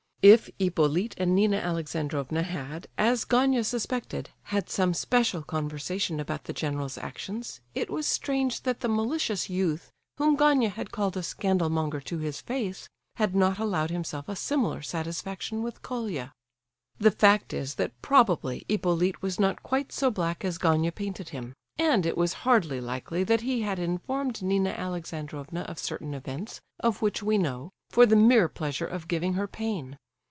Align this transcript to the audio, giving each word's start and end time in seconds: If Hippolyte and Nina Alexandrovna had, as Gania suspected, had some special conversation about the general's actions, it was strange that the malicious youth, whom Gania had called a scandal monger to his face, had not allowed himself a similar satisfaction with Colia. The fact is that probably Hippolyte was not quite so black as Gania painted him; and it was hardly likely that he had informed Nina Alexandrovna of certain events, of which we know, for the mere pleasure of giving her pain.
If 0.23 0.51
Hippolyte 0.59 1.15
and 1.17 1.33
Nina 1.33 1.57
Alexandrovna 1.57 2.43
had, 2.43 2.85
as 2.95 3.25
Gania 3.25 3.63
suspected, 3.63 4.29
had 4.43 4.69
some 4.69 4.93
special 4.93 5.41
conversation 5.41 6.19
about 6.19 6.43
the 6.43 6.53
general's 6.53 6.95
actions, 6.95 7.59
it 7.73 7.89
was 7.89 8.05
strange 8.05 8.61
that 8.61 8.81
the 8.81 8.87
malicious 8.87 9.49
youth, 9.49 9.89
whom 10.19 10.35
Gania 10.35 10.69
had 10.69 10.91
called 10.91 11.17
a 11.17 11.23
scandal 11.23 11.69
monger 11.69 11.99
to 12.01 12.19
his 12.19 12.39
face, 12.39 12.87
had 13.15 13.33
not 13.35 13.57
allowed 13.57 13.89
himself 13.89 14.29
a 14.29 14.35
similar 14.35 14.83
satisfaction 14.83 15.63
with 15.63 15.81
Colia. 15.81 16.33
The 16.99 17.09
fact 17.09 17.51
is 17.51 17.73
that 17.81 17.99
probably 18.03 18.63
Hippolyte 18.69 19.23
was 19.23 19.39
not 19.39 19.63
quite 19.63 19.91
so 19.91 20.11
black 20.11 20.45
as 20.45 20.59
Gania 20.59 20.91
painted 20.91 21.29
him; 21.29 21.55
and 21.79 22.05
it 22.05 22.15
was 22.15 22.33
hardly 22.45 22.79
likely 22.79 23.23
that 23.23 23.41
he 23.41 23.63
had 23.63 23.79
informed 23.79 24.43
Nina 24.43 24.69
Alexandrovna 24.69 25.61
of 25.61 25.79
certain 25.79 26.13
events, 26.13 26.61
of 26.79 27.01
which 27.01 27.23
we 27.23 27.39
know, 27.39 27.71
for 27.89 28.05
the 28.05 28.15
mere 28.15 28.47
pleasure 28.47 28.85
of 28.85 29.07
giving 29.07 29.33
her 29.33 29.47
pain. 29.47 29.97